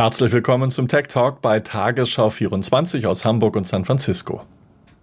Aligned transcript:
Herzlich 0.00 0.32
willkommen 0.32 0.70
zum 0.70 0.88
Tech 0.88 1.08
Talk 1.08 1.42
bei 1.42 1.60
Tagesschau 1.60 2.30
24 2.30 3.06
aus 3.06 3.26
Hamburg 3.26 3.54
und 3.54 3.64
San 3.64 3.84
Francisco. 3.84 4.46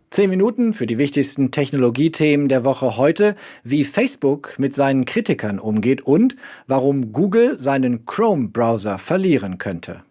Zehn 0.10 0.28
Minuten 0.28 0.74
für 0.74 0.88
die 0.88 0.98
wichtigsten 0.98 1.52
Technologiethemen 1.52 2.50
der 2.50 2.64
Woche 2.64 2.98
heute, 2.98 3.36
wie 3.64 3.84
Facebook 3.84 4.56
mit 4.58 4.74
seinen 4.74 5.06
Kritikern 5.06 5.60
umgeht 5.60 6.02
und 6.02 6.36
warum 6.66 7.14
Google 7.14 7.60
seinen 7.60 8.08
Chrome-Browser 8.08 8.98
verlieren 8.98 9.60
könnte. 9.60 10.02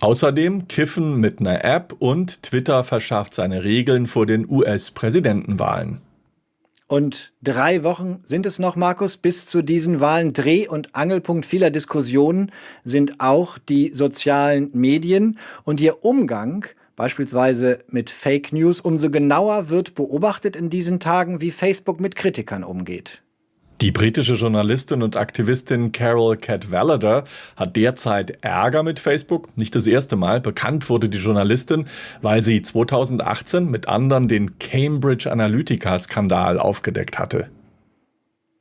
Außerdem 0.00 0.68
Kiffen 0.68 1.18
mit 1.18 1.40
einer 1.40 1.64
App 1.64 1.96
und 1.98 2.44
Twitter 2.44 2.84
verschafft 2.84 3.34
seine 3.34 3.64
Regeln 3.64 4.06
vor 4.06 4.26
den 4.26 4.48
US-Präsidentenwahlen. 4.48 6.02
Und 6.90 7.32
drei 7.40 7.84
Wochen 7.84 8.18
sind 8.24 8.46
es 8.46 8.58
noch, 8.58 8.74
Markus, 8.74 9.16
bis 9.16 9.46
zu 9.46 9.62
diesen 9.62 10.00
Wahlen. 10.00 10.32
Dreh- 10.32 10.66
und 10.66 10.92
Angelpunkt 10.96 11.46
vieler 11.46 11.70
Diskussionen 11.70 12.50
sind 12.82 13.20
auch 13.20 13.58
die 13.58 13.90
sozialen 13.90 14.70
Medien 14.72 15.38
und 15.62 15.80
ihr 15.80 16.04
Umgang 16.04 16.66
beispielsweise 16.96 17.78
mit 17.86 18.10
Fake 18.10 18.52
News. 18.52 18.80
Umso 18.80 19.08
genauer 19.08 19.70
wird 19.70 19.94
beobachtet 19.94 20.56
in 20.56 20.68
diesen 20.68 20.98
Tagen, 20.98 21.40
wie 21.40 21.52
Facebook 21.52 22.00
mit 22.00 22.16
Kritikern 22.16 22.64
umgeht. 22.64 23.22
Die 23.80 23.92
britische 23.92 24.34
Journalistin 24.34 25.02
und 25.02 25.16
Aktivistin 25.16 25.90
Carol 25.90 26.36
Cadwallader 26.36 27.24
hat 27.56 27.76
derzeit 27.76 28.36
Ärger 28.42 28.82
mit 28.82 29.00
Facebook. 29.00 29.56
Nicht 29.56 29.74
das 29.74 29.86
erste 29.86 30.16
Mal. 30.16 30.42
Bekannt 30.42 30.90
wurde 30.90 31.08
die 31.08 31.16
Journalistin, 31.16 31.86
weil 32.20 32.42
sie 32.42 32.60
2018 32.60 33.70
mit 33.70 33.88
anderen 33.88 34.28
den 34.28 34.58
Cambridge 34.58 35.32
Analytica-Skandal 35.32 36.58
aufgedeckt 36.58 37.18
hatte. 37.18 37.48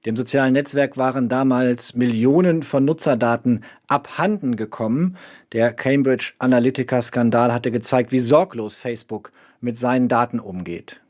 Dem 0.05 0.15
sozialen 0.15 0.53
Netzwerk 0.53 0.95
waren 0.95 1.27
damals 1.27 1.95
Millionen 1.95 2.63
von 2.63 2.85
Nutzerdaten 2.85 3.65
abhanden 3.87 4.55
gekommen. 4.55 5.17
Der 5.51 5.73
Cambridge 5.73 6.31
Analytica-Skandal 6.39 7.51
hatte 7.51 7.71
gezeigt, 7.71 8.13
wie 8.13 8.21
sorglos 8.21 8.77
Facebook 8.77 9.33
mit 9.59 9.77
seinen 9.77 10.07
Daten 10.07 10.39
umgeht. 10.39 11.01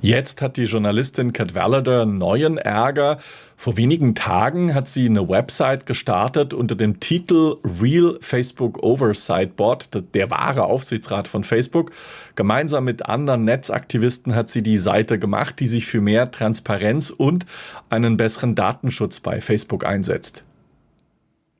Jetzt 0.00 0.42
hat 0.42 0.56
die 0.56 0.64
Journalistin 0.64 1.32
Kat 1.32 1.54
Wallader 1.54 2.06
neuen 2.06 2.58
Ärger. 2.58 3.18
Vor 3.56 3.76
wenigen 3.76 4.14
Tagen 4.14 4.74
hat 4.74 4.86
sie 4.88 5.06
eine 5.06 5.28
Website 5.28 5.84
gestartet 5.84 6.54
unter 6.54 6.76
dem 6.76 7.00
Titel 7.00 7.56
Real 7.82 8.16
Facebook 8.20 8.82
Oversight 8.82 9.56
Board, 9.56 10.14
der 10.14 10.30
wahre 10.30 10.64
Aufsichtsrat 10.64 11.26
von 11.26 11.42
Facebook. 11.42 11.90
Gemeinsam 12.36 12.84
mit 12.84 13.06
anderen 13.06 13.44
Netzaktivisten 13.44 14.34
hat 14.34 14.48
sie 14.48 14.62
die 14.62 14.78
Seite 14.78 15.18
gemacht, 15.18 15.58
die 15.58 15.66
sich 15.66 15.86
für 15.86 16.00
mehr 16.00 16.30
Transparenz 16.30 17.10
und 17.10 17.46
einen 17.90 18.16
besseren 18.16 18.54
Datenschutz 18.54 19.20
bei 19.20 19.40
Facebook 19.40 19.84
einsetzt. 19.84 20.44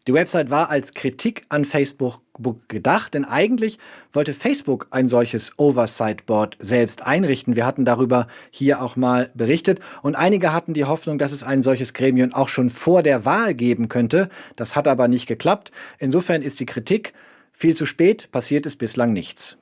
Die 0.08 0.14
Website 0.14 0.48
war 0.48 0.70
als 0.70 0.94
Kritik 0.94 1.42
an 1.50 1.66
Facebook 1.66 2.22
gedacht, 2.68 3.12
denn 3.12 3.26
eigentlich 3.26 3.78
wollte 4.10 4.32
Facebook 4.32 4.86
ein 4.90 5.06
solches 5.06 5.52
Oversight 5.58 6.24
Board 6.24 6.56
selbst 6.60 7.06
einrichten. 7.06 7.56
Wir 7.56 7.66
hatten 7.66 7.84
darüber 7.84 8.26
hier 8.50 8.80
auch 8.80 8.96
mal 8.96 9.30
berichtet 9.34 9.80
und 10.00 10.16
einige 10.16 10.54
hatten 10.54 10.72
die 10.72 10.86
Hoffnung, 10.86 11.18
dass 11.18 11.32
es 11.32 11.44
ein 11.44 11.60
solches 11.60 11.92
Gremium 11.92 12.32
auch 12.32 12.48
schon 12.48 12.70
vor 12.70 13.02
der 13.02 13.26
Wahl 13.26 13.52
geben 13.52 13.88
könnte. 13.88 14.30
Das 14.56 14.76
hat 14.76 14.88
aber 14.88 15.08
nicht 15.08 15.26
geklappt. 15.26 15.72
Insofern 15.98 16.40
ist 16.40 16.58
die 16.58 16.66
Kritik 16.66 17.12
viel 17.52 17.76
zu 17.76 17.84
spät, 17.84 18.30
passiert 18.32 18.64
ist 18.64 18.76
bislang 18.76 19.12
nichts. 19.12 19.58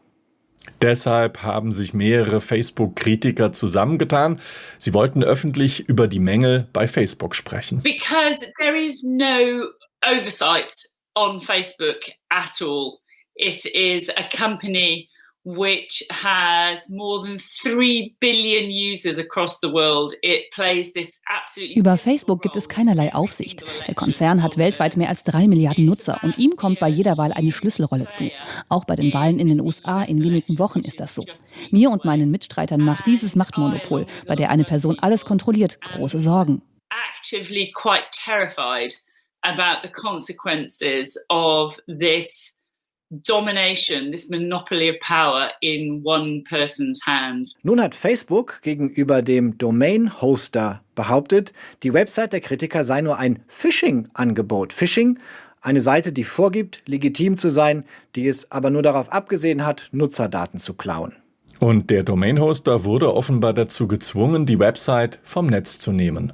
Deshalb 0.81 1.42
haben 1.42 1.72
sich 1.72 1.92
mehrere 1.92 2.41
Facebook-Kritiker 2.41 3.53
zusammengetan. 3.53 4.38
Sie 4.78 4.94
wollten 4.94 5.25
öffentlich 5.25 5.88
über 5.88 6.06
die 6.06 6.20
Mängel 6.20 6.69
bei 6.72 6.86
Facebook 6.86 7.34
sprechen. 7.34 7.83
Because 7.83 8.47
there 8.60 8.81
is 8.81 9.03
no 9.03 9.70
oversight 10.06 10.72
on 11.14 11.40
Facebook 11.40 12.10
at 12.30 12.60
all. 12.62 13.00
It 13.34 13.66
is 13.66 14.08
a 14.16 14.24
company 14.34 15.08
which 15.47 16.04
has 16.10 16.88
more 16.91 17.22
than 17.22 17.38
3 17.38 18.16
billion 18.19 18.69
users 18.69 19.16
across 19.16 19.60
the 19.60 19.69
world. 19.72 20.12
It 20.22 20.50
plays 20.53 20.92
this 20.92 21.22
absolutely 21.28 21.76
Über 21.76 21.97
Facebook 21.97 22.42
gibt 22.42 22.56
es 22.56 22.69
keinerlei 22.69 23.14
Aufsicht. 23.14 23.62
Der 23.86 23.94
Konzern 23.94 24.42
hat 24.42 24.58
weltweit 24.58 24.97
mehr 24.97 25.08
als 25.08 25.22
drei 25.22 25.47
Milliarden 25.47 25.84
Nutzer 25.84 26.19
und 26.25 26.36
ihm 26.36 26.56
kommt 26.56 26.81
bei 26.81 26.88
jeder 26.88 27.16
Wahl 27.16 27.32
eine 27.32 27.52
Schlüsselrolle 27.52 28.08
zu. 28.08 28.28
Auch 28.69 28.84
bei 28.84 28.97
den 28.97 29.14
Wahlen 29.14 29.38
in 29.38 29.48
den 29.48 29.60
USA 29.60 30.02
in 30.02 30.20
wenigen 30.20 30.58
Wochen 30.58 30.81
ist 30.81 30.98
das 30.98 31.14
so. 31.14 31.25
Mir 31.70 31.91
und 31.91 32.04
meinen 32.04 32.32
Mitstreitern 32.32 32.81
macht 32.81 33.06
dieses 33.06 33.36
Machtmonopol, 33.36 34.06
bei 34.26 34.34
der 34.34 34.50
eine 34.50 34.64
Person 34.64 34.98
alles 34.98 35.25
kontrolliert, 35.25 35.81
große 35.92 36.19
Sorgen. 36.19 36.60
Actively 36.91 37.72
quite 37.72 38.06
terrified 38.12 38.97
about 39.46 39.82
the 39.82 39.88
consequences 39.88 41.16
of 41.30 41.76
this 41.86 42.58
domination, 43.10 44.10
this 44.10 44.28
monopoly 44.28 44.88
of 44.88 44.98
power 45.00 45.50
in 45.60 46.00
one 46.02 46.42
person's 46.48 47.00
hands. 47.06 47.56
Nun 47.62 47.80
hat 47.80 47.94
Facebook 47.94 48.60
gegenüber 48.62 49.22
dem 49.22 49.56
Domain-Hoster 49.58 50.82
behauptet, 50.94 51.52
die 51.82 51.92
Website 51.92 52.32
der 52.32 52.40
Kritiker 52.40 52.84
sei 52.84 53.00
nur 53.02 53.18
ein 53.18 53.44
Phishing-Angebot. 53.46 54.72
Phishing, 54.72 55.18
eine 55.60 55.80
Seite, 55.80 56.12
die 56.12 56.24
vorgibt, 56.24 56.82
legitim 56.86 57.36
zu 57.36 57.48
sein, 57.50 57.84
die 58.14 58.26
es 58.26 58.50
aber 58.50 58.70
nur 58.70 58.82
darauf 58.82 59.12
abgesehen 59.12 59.64
hat, 59.64 59.88
Nutzerdaten 59.92 60.58
zu 60.58 60.74
klauen. 60.74 61.14
Und 61.58 61.90
der 61.90 62.02
Domain-Hoster 62.02 62.84
wurde 62.84 63.14
offenbar 63.14 63.54
dazu 63.54 63.88
gezwungen, 63.88 64.46
die 64.46 64.58
Website 64.58 65.20
vom 65.22 65.46
Netz 65.46 65.78
zu 65.78 65.92
nehmen. 65.92 66.32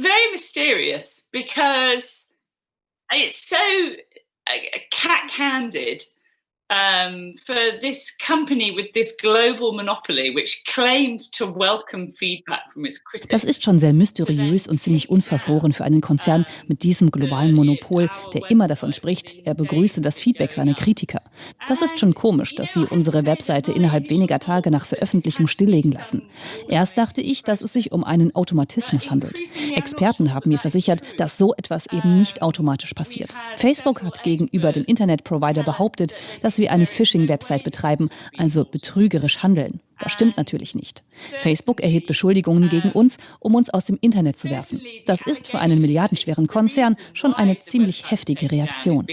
Very 0.00 0.30
mysterious 0.30 1.26
because 1.30 2.28
it's 3.12 3.36
so 3.36 3.92
uh, 4.48 4.78
cat-candid 4.90 6.04
um, 6.70 7.34
for 7.36 7.56
this 7.80 8.16
company 8.16 8.74
with 8.74 8.92
this 8.92 9.16
global 9.16 9.72
monopoly, 9.72 10.34
which 10.34 10.62
claimed 10.66 11.20
to 11.32 11.46
welcome 11.46 12.12
feedback 12.12 12.60
from 12.72 12.84
its 12.84 13.02
critics. 13.02 13.30
Das 13.30 13.44
ist 13.44 13.62
schon 13.62 13.78
sehr 13.80 13.92
mysteriös 13.92 14.68
und 14.68 14.80
ziemlich 14.80 15.10
unverfroren 15.10 15.72
für 15.72 15.84
einen 15.84 16.00
Konzern 16.00 16.46
mit 16.68 16.82
diesem 16.84 17.10
globalen 17.10 17.54
Monopol, 17.54 18.08
der 18.32 18.50
immer 18.50 18.68
davon 18.68 18.92
spricht, 18.92 19.34
er 19.44 19.54
begrüße 19.54 20.00
das 20.00 20.20
Feedback 20.20 20.52
seiner 20.52 20.74
Kritiker. 20.74 21.22
Das 21.68 21.82
ist 21.82 21.98
schon 21.98 22.14
komisch, 22.14 22.54
dass 22.54 22.74
sie 22.74 22.86
unsere 22.86 23.26
Webseite 23.26 23.72
innerhalb 23.72 24.08
weniger 24.08 24.38
Tage 24.38 24.70
nach 24.70 24.86
Veröffentlichung 24.86 25.48
stilllegen 25.48 25.92
lassen. 25.92 26.22
Erst 26.68 26.96
dachte 26.98 27.20
ich, 27.20 27.42
dass 27.42 27.62
es 27.62 27.72
sich 27.72 27.90
um 27.92 28.04
einen 28.04 28.34
Automatismus 28.34 29.10
handelt. 29.10 29.40
Experten 29.74 30.32
haben 30.32 30.50
mir 30.50 30.58
versichert, 30.58 31.00
dass 31.16 31.36
so 31.36 31.52
etwas 31.54 31.86
eben 31.92 32.16
nicht 32.16 32.42
automatisch 32.42 32.94
passiert. 32.94 33.34
Facebook 33.56 34.02
hat 34.02 34.22
gegenüber 34.22 34.70
dem 34.70 34.84
Internetprovider 34.84 35.64
behauptet, 35.64 36.14
dass 36.42 36.59
wir 36.60 36.70
eine 36.70 36.86
Phishing-Website 36.86 37.64
betreiben, 37.64 38.10
also 38.36 38.64
betrügerisch 38.64 39.42
handeln. 39.42 39.80
Das 39.98 40.12
stimmt 40.12 40.36
natürlich 40.36 40.74
nicht. 40.74 41.02
Facebook 41.10 41.80
erhebt 41.80 42.06
Beschuldigungen 42.06 42.68
gegen 42.68 42.92
uns, 42.92 43.16
um 43.38 43.54
uns 43.54 43.70
aus 43.70 43.84
dem 43.84 43.98
Internet 44.00 44.38
zu 44.38 44.48
werfen. 44.48 44.80
Das 45.04 45.20
ist 45.22 45.46
für 45.46 45.58
einen 45.58 45.80
milliardenschweren 45.80 46.46
Konzern 46.46 46.96
schon 47.12 47.34
eine 47.34 47.58
ziemlich 47.58 48.10
heftige 48.10 48.50
Reaktion. 48.50 49.06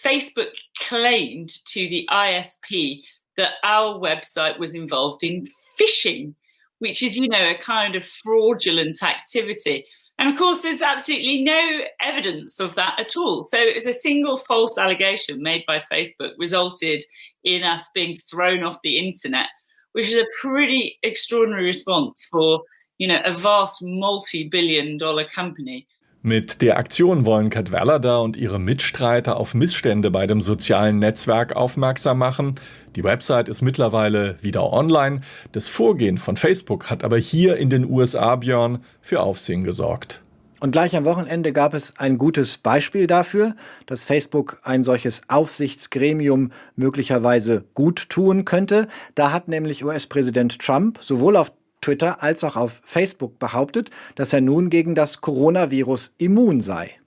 Facebook 0.00 0.52
claimed 0.80 1.50
to 1.66 1.80
the 1.80 2.08
ISP 2.10 3.02
that 3.36 3.52
our 3.62 4.00
website 4.00 4.58
was 4.58 4.74
involved 4.74 5.22
in 5.22 5.44
phishing, 5.78 6.34
which 6.80 7.02
is, 7.02 7.16
you 7.16 7.28
know, 7.28 7.48
a 7.50 7.54
kind 7.54 7.94
of 7.94 8.04
fraudulent 8.04 9.00
activity. 9.02 9.84
And 10.18 10.28
of 10.28 10.36
course, 10.36 10.62
there's 10.62 10.82
absolutely 10.82 11.42
no 11.44 11.80
evidence 12.02 12.58
of 12.58 12.74
that 12.74 12.98
at 12.98 13.16
all. 13.16 13.44
So 13.44 13.56
it's 13.60 13.86
a 13.86 13.92
single 13.92 14.36
false 14.36 14.76
allegation 14.76 15.40
made 15.40 15.62
by 15.66 15.78
Facebook 15.78 16.32
resulted 16.38 17.04
in 17.44 17.62
us 17.62 17.88
being 17.94 18.16
thrown 18.16 18.64
off 18.64 18.82
the 18.82 18.98
internet, 18.98 19.46
which 19.92 20.08
is 20.08 20.16
a 20.16 20.26
pretty 20.40 20.98
extraordinary 21.04 21.66
response 21.66 22.26
for, 22.28 22.62
you 22.98 23.06
know, 23.06 23.20
a 23.24 23.32
vast 23.32 23.78
multi-billion 23.80 24.96
dollar 24.96 25.24
company. 25.24 25.86
Mit 26.22 26.62
der 26.62 26.78
Aktion 26.78 27.26
wollen 27.26 27.48
Kat 27.48 27.70
Wallader 27.70 28.22
und 28.22 28.36
ihre 28.36 28.58
Mitstreiter 28.58 29.36
auf 29.36 29.54
Missstände 29.54 30.10
bei 30.10 30.26
dem 30.26 30.40
sozialen 30.40 30.98
Netzwerk 30.98 31.54
aufmerksam 31.54 32.18
machen. 32.18 32.56
Die 32.96 33.04
Website 33.04 33.48
ist 33.48 33.62
mittlerweile 33.62 34.36
wieder 34.40 34.72
online. 34.72 35.20
Das 35.52 35.68
Vorgehen 35.68 36.18
von 36.18 36.36
Facebook 36.36 36.90
hat 36.90 37.04
aber 37.04 37.18
hier 37.18 37.56
in 37.56 37.70
den 37.70 37.88
USA, 37.88 38.34
Björn, 38.34 38.82
für 39.00 39.20
Aufsehen 39.20 39.62
gesorgt. 39.62 40.20
Und 40.58 40.72
gleich 40.72 40.96
am 40.96 41.04
Wochenende 41.04 41.52
gab 41.52 41.72
es 41.72 41.96
ein 41.98 42.18
gutes 42.18 42.58
Beispiel 42.58 43.06
dafür, 43.06 43.54
dass 43.86 44.02
Facebook 44.02 44.58
ein 44.64 44.82
solches 44.82 45.22
Aufsichtsgremium 45.28 46.50
möglicherweise 46.74 47.64
gut 47.74 48.08
tun 48.08 48.44
könnte. 48.44 48.88
Da 49.14 49.30
hat 49.30 49.46
nämlich 49.46 49.84
US-Präsident 49.84 50.58
Trump 50.58 50.98
sowohl 51.00 51.36
auf 51.36 51.52
Twitter 51.80 52.22
als 52.22 52.44
auch 52.44 52.56
auf 52.56 52.80
Facebook 52.84 53.38
behauptet, 53.38 53.90
dass 54.14 54.32
er 54.32 54.40
nun 54.40 54.70
gegen 54.70 54.94
das 54.94 55.20
Coronavirus 55.20 56.12
immun 56.18 56.60
sei. 56.60 56.98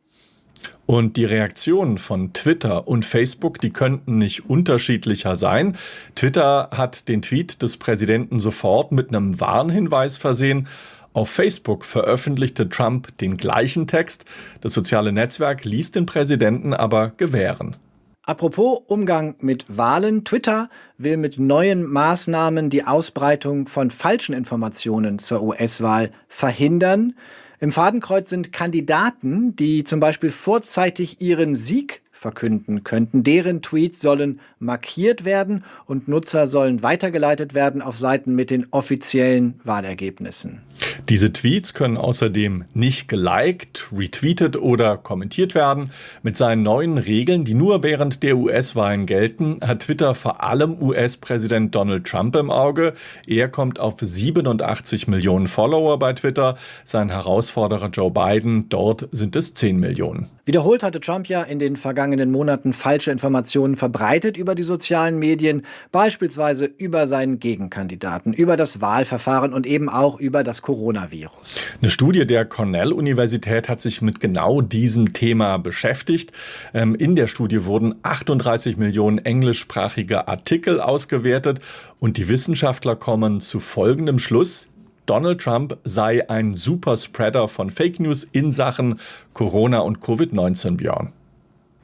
Und 0.86 1.16
die 1.16 1.26
Reaktionen 1.26 1.98
von 1.98 2.34
Twitter 2.34 2.88
und 2.88 3.06
Facebook, 3.06 3.62
die 3.62 3.72
könnten 3.72 4.18
nicht 4.18 4.50
unterschiedlicher 4.50 5.36
sein. 5.36 5.78
Twitter 6.16 6.70
hat 6.72 7.08
den 7.08 7.22
Tweet 7.22 7.62
des 7.62 7.78
Präsidenten 7.78 8.40
sofort 8.40 8.92
mit 8.92 9.10
einem 9.10 9.40
Warnhinweis 9.40 10.18
versehen 10.18 10.68
Auf 11.14 11.30
Facebook 11.30 11.84
veröffentlichte 11.86 12.70
Trump 12.70 13.18
den 13.18 13.38
gleichen 13.38 13.86
Text. 13.86 14.26
Das 14.62 14.74
soziale 14.74 15.12
Netzwerk 15.12 15.66
ließ 15.66 15.92
den 15.92 16.06
Präsidenten 16.06 16.74
aber 16.74 17.10
gewähren. 17.18 17.76
Apropos 18.24 18.84
Umgang 18.86 19.34
mit 19.40 19.66
Wahlen. 19.68 20.24
Twitter 20.24 20.70
will 21.00 21.18
mit 21.18 21.40
neuen 21.40 21.84
Maßnahmen 21.84 22.70
die 22.70 22.84
Ausbreitung 22.84 23.68
von 23.68 23.90
falschen 23.90 24.36
Informationen 24.36 25.18
zur 25.18 25.42
US-Wahl 25.42 26.12
verhindern. 26.28 27.16
Im 27.60 27.72
Fadenkreuz 27.72 28.30
sind 28.30 28.54
Kandidaten, 28.54 29.56
die 29.56 29.84
zum 29.84 30.00
Beispiel 30.00 30.30
vorzeitig 30.30 31.20
ihren 31.20 31.56
Sieg 31.56 32.04
verkünden 32.22 32.84
könnten. 32.84 33.24
Deren 33.24 33.64
Tweets 33.64 34.00
sollen 34.00 34.42
markiert 34.60 35.26
werden 35.26 35.64
und 35.88 36.08
Nutzer 36.08 36.46
sollen 36.46 36.84
weitergeleitet 36.84 37.56
werden 37.56 37.82
auf 37.82 37.98
Seiten 37.98 38.36
mit 38.36 38.52
den 38.52 38.68
offiziellen 38.70 39.60
Wahlergebnissen. 39.64 40.62
Diese 41.10 41.34
Tweets 41.34 41.74
können 41.74 41.98
außerdem 41.98 42.66
nicht 42.76 43.08
geliked, 43.08 43.88
retweetet 43.92 44.56
oder 44.56 44.98
kommentiert 44.98 45.56
werden. 45.56 45.90
Mit 46.22 46.38
seinen 46.38 46.62
neuen 46.62 47.00
Regeln, 47.00 47.44
die 47.44 47.56
nur 47.56 47.82
während 47.82 48.22
der 48.22 48.38
US-Wahlen 48.38 49.08
gelten, 49.08 49.58
hat 49.66 49.80
Twitter 49.80 50.14
vor 50.14 50.44
allem 50.44 50.80
US-Präsident 50.80 51.74
Donald 51.74 52.06
Trump 52.06 52.36
im 52.36 52.52
Auge. 52.52 52.94
Er 53.26 53.50
kommt 53.50 53.80
auf 53.80 53.96
87 54.00 55.08
Millionen 55.08 55.48
Follower 55.48 55.98
bei 55.98 56.14
Twitter. 56.14 56.56
Sein 56.86 57.10
Herausforderer 57.10 57.90
Joe 57.90 58.12
Biden, 58.12 58.70
dort 58.70 59.10
sind 59.12 59.36
es 59.36 59.56
10 59.56 59.80
Millionen. 59.80 60.30
Wiederholt 60.44 60.82
hatte 60.82 61.00
Trump 61.00 61.28
ja 61.28 61.44
in 61.44 61.60
den 61.60 61.76
vergangenen 61.76 62.32
Monaten 62.32 62.74
falsche 62.74 63.12
Informationen 63.12 63.76
verbreitet 63.76 64.38
über 64.38 64.56
die 64.56 64.64
sozialen 64.64 65.20
Medien, 65.20 65.62
beispielsweise 65.92 66.66
über 66.66 67.06
seinen 67.06 67.40
Gegenkandidaten, 67.40 68.34
über 68.34 68.58
das 68.58 68.82
Wahlverfahren 68.82 69.54
und 69.54 69.68
eben 69.68 69.88
auch 69.88 70.20
über 70.20 70.44
das 70.44 70.64
Coronavirus. 70.64 71.62
Eine 71.80 71.92
Studie 71.92 72.26
der 72.26 72.46
Cornell-Universität 72.46 73.70
hat 73.70 73.82
sich 73.82 74.02
mit 74.02 74.20
genau 74.20 74.62
diesem 74.62 75.14
Thema 75.14 75.58
beschäftigt. 75.58 76.32
Ähm, 76.74 76.96
in 76.96 77.16
der 77.16 77.28
Studie 77.28 77.66
wurden 77.66 77.96
38 78.02 78.78
Millionen 78.78 79.20
englischsprachige 79.20 80.28
Artikel 80.28 80.82
ausgewertet 80.82 81.60
und 82.00 82.18
die 82.18 82.28
Wissenschaftler 82.28 82.96
kommen 82.96 83.42
zu 83.42 83.60
folgendem 83.60 84.18
Schluss. 84.18 84.71
Donald 85.12 85.42
Trump 85.42 85.78
sei 85.84 86.30
ein 86.30 86.56
Superspreader 86.56 87.50
von 87.50 87.70
Fake 87.70 88.00
News 88.00 88.24
in 88.24 88.54
Sachen 88.54 88.98
Corona 89.34 89.80
und 89.80 90.00
Covid-19, 90.00 90.78
Björn. 90.78 91.12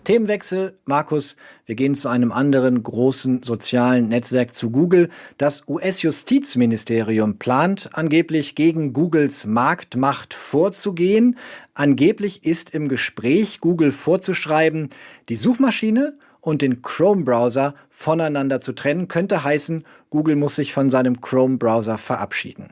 Themenwechsel, 0.05 0.77
Markus. 0.85 1.35
Wir 1.65 1.75
gehen 1.75 1.93
zu 1.93 2.07
einem 2.07 2.31
anderen 2.31 2.81
großen 2.81 3.43
sozialen 3.43 4.07
Netzwerk 4.07 4.53
zu 4.53 4.69
Google. 4.69 5.09
Das 5.37 5.67
US-Justizministerium 5.67 7.37
plant 7.37 7.89
angeblich 7.91 8.55
gegen 8.55 8.93
Googles 8.93 9.45
Marktmacht 9.45 10.33
vorzugehen. 10.33 11.37
Angeblich 11.73 12.45
ist 12.45 12.73
im 12.73 12.87
Gespräch, 12.87 13.59
Google 13.59 13.91
vorzuschreiben, 13.91 14.87
die 15.27 15.35
Suchmaschine 15.35 16.17
und 16.39 16.61
den 16.61 16.81
Chrome-Browser 16.81 17.75
voneinander 17.89 18.61
zu 18.61 18.71
trennen, 18.71 19.09
könnte 19.09 19.43
heißen, 19.43 19.83
Google 20.11 20.37
muss 20.37 20.55
sich 20.55 20.71
von 20.71 20.89
seinem 20.89 21.19
Chrome-Browser 21.19 21.97
verabschieden. 21.97 22.69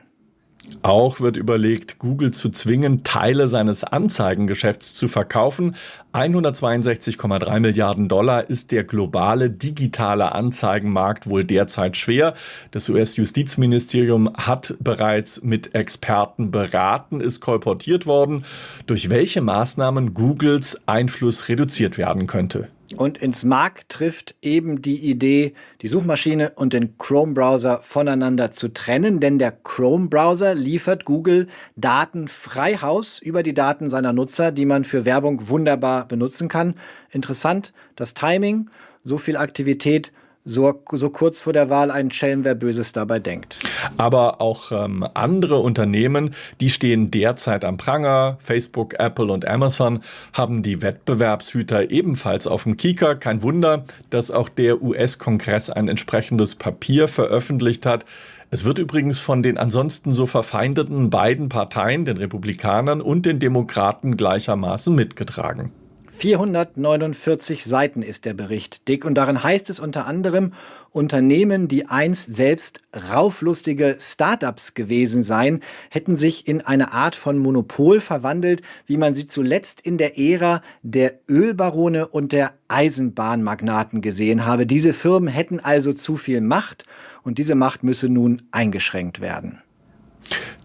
Auch 0.82 1.20
wird 1.20 1.36
überlegt, 1.36 1.98
Google 1.98 2.30
zu 2.32 2.50
zwingen, 2.50 3.02
Teile 3.02 3.48
seines 3.48 3.84
Anzeigengeschäfts 3.84 4.94
zu 4.94 5.08
verkaufen. 5.08 5.74
162,3 6.16 7.60
Milliarden 7.60 8.08
Dollar 8.08 8.48
ist 8.48 8.72
der 8.72 8.84
globale 8.84 9.50
digitale 9.50 10.32
Anzeigenmarkt 10.32 11.28
wohl 11.28 11.44
derzeit 11.44 11.98
schwer. 11.98 12.32
Das 12.70 12.88
US-Justizministerium 12.88 14.32
hat 14.34 14.76
bereits 14.80 15.42
mit 15.42 15.74
Experten 15.74 16.50
beraten, 16.50 17.20
ist 17.20 17.40
kolportiert 17.40 18.06
worden, 18.06 18.46
durch 18.86 19.10
welche 19.10 19.42
Maßnahmen 19.42 20.14
Googles 20.14 20.80
Einfluss 20.86 21.50
reduziert 21.50 21.98
werden 21.98 22.26
könnte. 22.26 22.70
Und 22.94 23.18
ins 23.18 23.44
Mark 23.44 23.88
trifft 23.88 24.36
eben 24.42 24.80
die 24.80 24.98
Idee, 24.98 25.54
die 25.82 25.88
Suchmaschine 25.88 26.52
und 26.54 26.72
den 26.72 26.96
Chrome-Browser 26.98 27.80
voneinander 27.82 28.52
zu 28.52 28.68
trennen, 28.68 29.18
denn 29.18 29.38
der 29.38 29.50
Chrome-Browser 29.50 30.54
liefert 30.54 31.04
Google 31.04 31.48
Daten 31.74 32.28
frei 32.28 32.76
Haus 32.76 33.18
über 33.18 33.42
die 33.42 33.54
Daten 33.54 33.90
seiner 33.90 34.12
Nutzer, 34.12 34.52
die 34.52 34.66
man 34.66 34.84
für 34.84 35.04
Werbung 35.04 35.48
wunderbar 35.48 36.05
benutzen 36.08 36.48
kann. 36.48 36.74
Interessant, 37.10 37.72
das 37.96 38.14
Timing, 38.14 38.70
so 39.04 39.18
viel 39.18 39.36
Aktivität 39.36 40.12
so, 40.46 40.80
so 40.92 41.10
kurz 41.10 41.42
vor 41.42 41.52
der 41.52 41.68
Wahl 41.70 41.90
ein 41.90 42.10
Schelm, 42.10 42.44
wer 42.44 42.54
Böses 42.54 42.92
dabei 42.92 43.18
denkt. 43.18 43.58
Aber 43.98 44.40
auch 44.40 44.70
ähm, 44.70 45.04
andere 45.14 45.58
Unternehmen, 45.58 46.34
die 46.60 46.70
stehen 46.70 47.10
derzeit 47.10 47.64
am 47.64 47.76
Pranger. 47.76 48.38
Facebook, 48.40 48.94
Apple 48.98 49.32
und 49.32 49.46
Amazon 49.46 50.00
haben 50.32 50.62
die 50.62 50.82
Wettbewerbshüter 50.82 51.90
ebenfalls 51.90 52.46
auf 52.46 52.62
dem 52.62 52.76
Kieker. 52.76 53.16
Kein 53.16 53.42
Wunder, 53.42 53.84
dass 54.10 54.30
auch 54.30 54.48
der 54.48 54.80
US-Kongress 54.80 55.68
ein 55.68 55.88
entsprechendes 55.88 56.54
Papier 56.54 57.08
veröffentlicht 57.08 57.84
hat. 57.84 58.04
Es 58.52 58.64
wird 58.64 58.78
übrigens 58.78 59.18
von 59.18 59.42
den 59.42 59.58
ansonsten 59.58 60.14
so 60.14 60.26
verfeindeten 60.26 61.10
beiden 61.10 61.48
Parteien, 61.48 62.04
den 62.04 62.18
Republikanern 62.18 63.00
und 63.00 63.26
den 63.26 63.40
Demokraten 63.40 64.16
gleichermaßen 64.16 64.94
mitgetragen. 64.94 65.72
449 66.16 67.64
Seiten 67.64 68.00
ist 68.00 68.24
der 68.24 68.32
Bericht 68.32 68.88
dick 68.88 69.04
und 69.04 69.14
darin 69.14 69.42
heißt 69.42 69.68
es 69.68 69.78
unter 69.78 70.06
anderem, 70.06 70.54
Unternehmen, 70.90 71.68
die 71.68 71.88
einst 71.88 72.34
selbst 72.34 72.82
rauflustige 73.12 73.96
Startups 74.00 74.72
gewesen 74.72 75.22
seien, 75.22 75.60
hätten 75.90 76.16
sich 76.16 76.48
in 76.48 76.62
eine 76.62 76.92
Art 76.92 77.16
von 77.16 77.36
Monopol 77.36 78.00
verwandelt, 78.00 78.62
wie 78.86 78.96
man 78.96 79.12
sie 79.12 79.26
zuletzt 79.26 79.82
in 79.82 79.98
der 79.98 80.18
Ära 80.18 80.62
der 80.82 81.20
Ölbarone 81.28 82.08
und 82.08 82.32
der 82.32 82.54
Eisenbahnmagnaten 82.68 84.00
gesehen 84.00 84.46
habe. 84.46 84.64
Diese 84.64 84.94
Firmen 84.94 85.28
hätten 85.28 85.60
also 85.60 85.92
zu 85.92 86.16
viel 86.16 86.40
Macht 86.40 86.84
und 87.24 87.36
diese 87.36 87.54
Macht 87.54 87.82
müsse 87.82 88.08
nun 88.08 88.42
eingeschränkt 88.52 89.20
werden. 89.20 89.60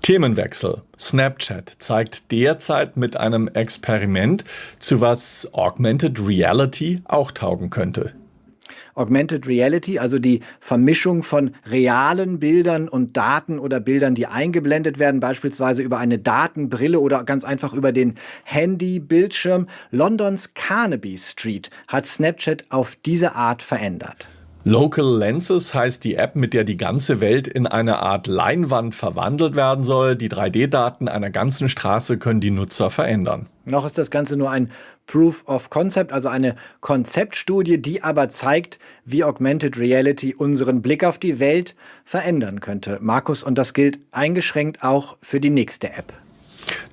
Themenwechsel. 0.01 0.81
Snapchat 0.99 1.73
zeigt 1.79 2.31
derzeit 2.31 2.97
mit 2.97 3.17
einem 3.17 3.47
Experiment, 3.47 4.43
zu 4.79 5.01
was 5.01 5.49
Augmented 5.53 6.25
Reality 6.25 7.01
auch 7.05 7.31
taugen 7.31 7.69
könnte. 7.69 8.13
Augmented 8.93 9.47
Reality, 9.47 9.99
also 9.99 10.19
die 10.19 10.41
Vermischung 10.59 11.23
von 11.23 11.55
realen 11.65 12.39
Bildern 12.39 12.89
und 12.89 13.15
Daten 13.15 13.57
oder 13.57 13.79
Bildern, 13.79 14.15
die 14.15 14.27
eingeblendet 14.27 14.99
werden, 14.99 15.19
beispielsweise 15.19 15.81
über 15.81 15.97
eine 15.97 16.19
Datenbrille 16.19 16.99
oder 16.99 17.23
ganz 17.23 17.45
einfach 17.45 17.73
über 17.73 17.91
den 17.91 18.15
Handybildschirm. 18.43 19.67
Londons 19.91 20.53
Carnaby 20.53 21.17
Street 21.17 21.69
hat 21.87 22.05
Snapchat 22.05 22.65
auf 22.69 22.95
diese 22.95 23.35
Art 23.35 23.63
verändert. 23.63 24.27
Local 24.63 25.17
Lenses 25.17 25.73
heißt 25.73 26.03
die 26.03 26.15
App, 26.15 26.35
mit 26.35 26.53
der 26.53 26.63
die 26.63 26.77
ganze 26.77 27.19
Welt 27.19 27.47
in 27.47 27.65
eine 27.65 27.97
Art 27.97 28.27
Leinwand 28.27 28.93
verwandelt 28.93 29.55
werden 29.55 29.83
soll. 29.83 30.15
Die 30.15 30.29
3D-Daten 30.29 31.07
einer 31.07 31.31
ganzen 31.31 31.67
Straße 31.67 32.19
können 32.19 32.41
die 32.41 32.51
Nutzer 32.51 32.91
verändern. 32.91 33.47
Noch 33.65 33.85
ist 33.85 33.97
das 33.97 34.11
Ganze 34.11 34.37
nur 34.37 34.51
ein 34.51 34.69
Proof 35.07 35.47
of 35.47 35.71
Concept, 35.71 36.13
also 36.13 36.29
eine 36.29 36.55
Konzeptstudie, 36.79 37.81
die 37.81 38.03
aber 38.03 38.29
zeigt, 38.29 38.77
wie 39.03 39.23
Augmented 39.23 39.79
Reality 39.79 40.35
unseren 40.35 40.83
Blick 40.83 41.03
auf 41.03 41.17
die 41.17 41.39
Welt 41.39 41.75
verändern 42.05 42.59
könnte. 42.59 42.99
Markus, 43.01 43.43
und 43.43 43.57
das 43.57 43.73
gilt 43.73 43.99
eingeschränkt 44.11 44.83
auch 44.83 45.17
für 45.21 45.39
die 45.39 45.49
nächste 45.49 45.91
App. 45.91 46.13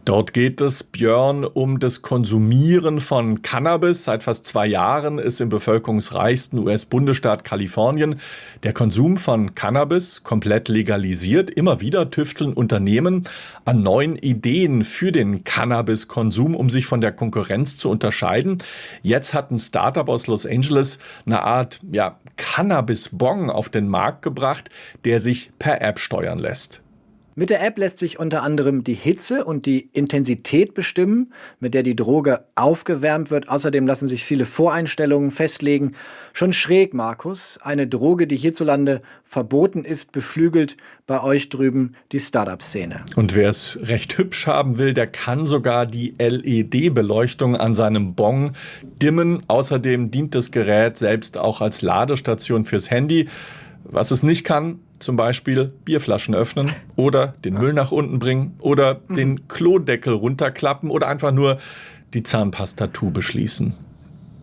Dort 0.08 0.32
geht 0.32 0.62
es, 0.62 0.84
Björn, 0.84 1.44
um 1.44 1.80
das 1.80 2.00
Konsumieren 2.00 2.98
von 2.98 3.42
Cannabis. 3.42 4.04
Seit 4.04 4.22
fast 4.22 4.46
zwei 4.46 4.66
Jahren 4.66 5.18
ist 5.18 5.38
im 5.42 5.50
bevölkerungsreichsten 5.50 6.58
US-Bundesstaat 6.60 7.44
Kalifornien 7.44 8.18
der 8.62 8.72
Konsum 8.72 9.18
von 9.18 9.54
Cannabis 9.54 10.22
komplett 10.25 10.68
legalisiert. 10.68 11.50
Immer 11.50 11.82
wieder 11.82 12.10
tüfteln 12.10 12.54
Unternehmen 12.54 13.25
an 13.66 13.82
neuen 13.82 14.16
Ideen 14.16 14.82
für 14.82 15.12
den 15.12 15.44
Cannabiskonsum, 15.44 16.56
um 16.56 16.70
sich 16.70 16.87
von 16.87 17.02
der 17.02 17.12
Konkurrenz 17.12 17.76
zu 17.76 17.90
unterscheiden. 17.90 18.62
Jetzt 19.02 19.34
hat 19.34 19.50
ein 19.50 19.58
Startup 19.58 20.08
aus 20.08 20.26
Los 20.26 20.46
Angeles 20.46 20.98
eine 21.26 21.42
Art 21.42 21.80
ja, 21.92 22.18
Cannabis-Bong 22.37 23.50
auf 23.50 23.68
den 23.68 23.88
Markt 23.88 24.22
gebracht, 24.22 24.70
der 25.04 25.20
sich 25.20 25.50
per 25.58 25.82
App 25.82 25.98
steuern 25.98 26.38
lässt. 26.38 26.80
Mit 27.38 27.50
der 27.50 27.64
App 27.64 27.78
lässt 27.78 27.99
sich 27.99 28.18
unter 28.18 28.42
anderem 28.42 28.83
die 28.83 28.95
Hitze 28.95 29.45
und 29.45 29.64
die 29.64 29.90
Intensität 29.92 30.75
bestimmen, 30.75 31.33
mit 31.61 31.73
der 31.73 31.85
die 31.85 31.95
Droge 31.95 32.47
aufgewärmt 32.57 33.30
wird. 33.30 33.49
Außerdem 33.49 33.87
lassen 33.87 34.09
sich 34.09 34.25
viele 34.25 34.45
Voreinstellungen 34.45 35.30
festlegen. 35.30 35.92
Schon 36.33 36.52
schräg, 36.52 36.95
Markus, 36.95 37.61
eine 37.62 37.87
Droge, 37.87 38.26
die 38.26 38.35
hierzulande 38.35 39.02
verboten 39.23 39.85
ist, 39.85 40.11
beflügelt 40.11 40.76
bei 41.07 41.23
euch 41.23 41.49
drüben 41.49 41.95
die 42.11 42.18
Startup-Szene. 42.18 43.04
Und 43.14 43.37
wer 43.37 43.50
es 43.50 43.78
recht 43.85 44.18
hübsch 44.18 44.49
haben 44.49 44.80
will, 44.80 44.92
der 44.92 45.07
kann 45.07 45.47
sogar 45.47 45.87
die 45.87 46.16
LED-Beleuchtung 46.18 47.54
an 47.54 47.73
seinem 47.73 48.16
Bong 48.16 48.50
dimmen. 48.83 49.45
Außerdem 49.47 50.11
dient 50.11 50.35
das 50.35 50.50
Gerät 50.50 50.97
selbst 50.97 51.38
auch 51.38 51.61
als 51.61 51.83
Ladestation 51.83 52.64
fürs 52.64 52.90
Handy. 52.90 53.28
Was 53.85 54.11
es 54.11 54.25
nicht 54.25 54.42
kann, 54.42 54.80
zum 54.99 55.17
Beispiel 55.17 55.73
Bierflaschen 55.85 56.35
öffnen 56.35 56.73
oder 56.97 57.35
den 57.45 57.55
Müll 57.55 57.73
nach 57.73 57.93
unten 57.93 58.19
bringen 58.19 58.57
oder 58.61 59.00
mhm. 59.09 59.14
den 59.14 59.49
Klodeckel 59.49 60.12
runterklappen 60.12 60.90
oder 60.90 61.09
einfach 61.09 61.33
nur 61.33 61.59
die 62.14 62.23
Zahnpastatube 62.23 63.23
schließen. 63.23 63.75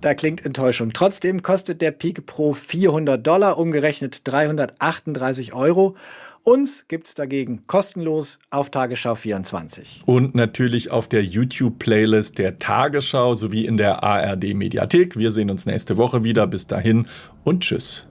Da 0.01 0.13
klingt 0.13 0.45
Enttäuschung. 0.45 0.93
Trotzdem 0.93 1.41
kostet 1.41 1.81
der 1.81 1.91
Peak 1.91 2.27
Pro 2.27 2.53
400 2.53 3.25
Dollar, 3.25 3.57
umgerechnet 3.57 4.21
338 4.27 5.53
Euro. 5.53 5.95
Uns 6.43 6.87
gibt 6.87 7.07
es 7.07 7.15
dagegen 7.15 7.65
kostenlos 7.65 8.37
auf 8.51 8.69
Tagesschau 8.69 9.15
24. 9.15 10.03
Und 10.05 10.35
natürlich 10.35 10.91
auf 10.91 11.07
der 11.07 11.23
YouTube-Playlist 11.23 12.37
der 12.37 12.59
Tagesschau 12.59 13.33
sowie 13.33 13.65
in 13.65 13.77
der 13.77 14.03
ARD-Mediathek. 14.03 15.17
Wir 15.17 15.31
sehen 15.31 15.49
uns 15.49 15.65
nächste 15.65 15.97
Woche 15.97 16.23
wieder. 16.23 16.45
Bis 16.45 16.67
dahin 16.67 17.07
und 17.43 17.63
tschüss. 17.63 18.07